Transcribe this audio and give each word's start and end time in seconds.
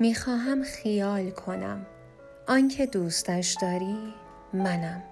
می‌خواهم 0.00 0.62
خیال 0.62 1.30
کنم. 1.30 1.86
آنکه 2.48 2.86
دوستش 2.86 3.56
داری 3.62 4.14
منم. 4.52 5.02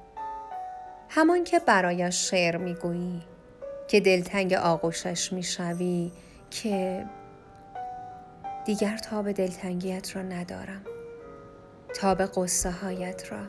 همان 1.08 1.45
که 1.45 1.58
برایش 1.58 2.30
شعر 2.30 2.56
می‌گویی 2.56 3.22
که 3.88 4.01
دلتنگ 4.01 4.53
آغوشش 4.53 5.32
می‌شوی 5.32 6.13
که 6.51 7.06
دیگر 8.67 8.96
تاب 8.96 9.32
دلتنگیت 9.32 10.17
را 10.17 10.22
ندارم. 10.22 10.82
تاب 11.95 12.23
قصه 12.23 12.71
هایت 12.71 13.32
را. 13.32 13.42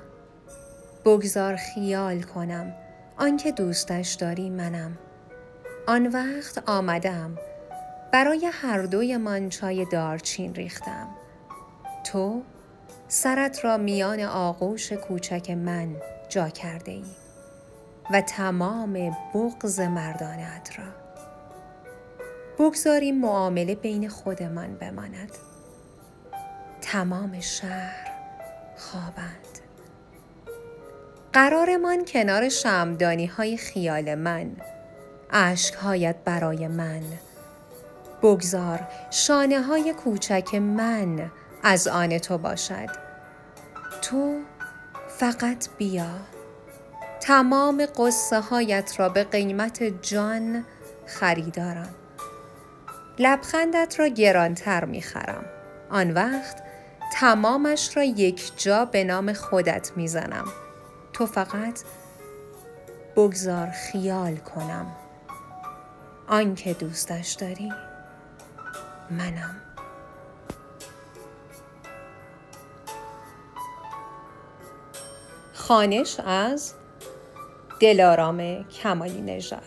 بگذار 1.06 1.56
خیال 1.56 2.21
کنم. 2.21 2.74
آنکه 3.18 3.51
دوستش 3.51 4.14
داری 4.14 4.50
منم. 4.50 4.97
آن 5.87 6.07
وقت 6.07 6.69
آمدم. 6.69 7.37
برای 8.11 8.50
هر 8.54 8.82
دوی 8.82 9.18
من 9.18 9.50
چای 9.50 9.86
دارچین 9.86 10.56
ریختم. 10.56 11.07
تو 12.11 12.41
سرت 13.07 13.65
را 13.65 13.77
میان 13.77 14.19
آغوش 14.19 14.93
کوچک 14.93 15.51
من 15.51 15.95
جا 16.29 16.49
کرده 16.49 16.91
ای 16.91 17.04
و 18.11 18.21
تمام 18.21 19.18
بغز 19.33 19.79
مردانت 19.79 20.79
را. 20.79 20.85
بگذاریم 22.59 23.19
معامله 23.19 23.75
بین 23.75 24.09
خودمان 24.09 24.75
بماند. 24.75 25.32
تمام 26.82 27.39
شهر 27.39 28.11
خوابند. 28.77 29.60
قرارمان 31.33 32.05
کنار 32.05 32.49
شمدانی 32.49 33.25
های 33.25 33.57
خیال 33.57 34.16
من 34.16 34.52
هایت 35.81 36.16
برای 36.25 36.67
من. 36.67 37.02
بگذار 38.21 38.79
شانه 39.09 39.61
های 39.61 39.94
کوچک 39.94 40.55
من 40.55 41.31
از 41.63 41.88
آن 41.88 42.17
تو 42.17 42.38
باشد. 42.38 42.89
تو 44.02 44.39
فقط 45.07 45.69
بیا. 45.77 46.09
تمام 47.21 47.85
قصه 47.97 48.39
هایت 48.39 48.93
را 48.97 49.09
به 49.09 49.23
قیمت 49.23 49.83
جان 49.83 50.66
خریدارم. 51.05 51.95
لبخندت 53.19 53.95
را 53.99 54.07
گرانتر 54.07 54.85
می 54.85 55.01
خرم. 55.01 55.45
آن 55.89 56.11
وقت 56.11 56.63
تمامش 57.13 57.97
را 57.97 58.03
یک 58.03 58.51
جا 58.57 58.85
به 58.85 59.03
نام 59.03 59.33
خودت 59.33 59.91
می‌زنم. 59.95 60.45
تو 61.13 61.25
فقط 61.25 61.79
بگذار 63.16 63.67
خیال 63.69 64.38
کنم. 64.38 64.95
آنکه 66.27 66.73
دوستش 66.73 67.31
داری 67.31 67.73
منم. 69.11 69.69
خانش 75.70 76.20
از 76.25 76.73
دلارام 77.80 78.64
کمالی 78.64 79.22
نژاد. 79.22 79.62